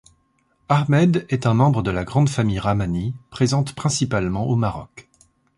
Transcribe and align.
Ahmed 0.67 1.27
est 1.29 1.45
un 1.45 1.53
membre 1.53 1.83
de 1.83 1.91
la 1.91 2.03
grande 2.05 2.27
famille 2.27 2.57
Rahmani 2.57 3.13
présente 3.29 3.75
principalement 3.75 4.47
au 4.47 4.55
Maroc. 4.55 5.07